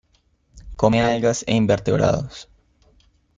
[0.77, 2.49] Come algas e invertebrados.